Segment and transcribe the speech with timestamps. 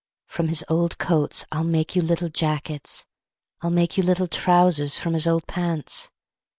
[0.25, 3.05] From his old coats I'll make you little jackets;
[3.61, 6.09] I'll make you little trousers From his old pants.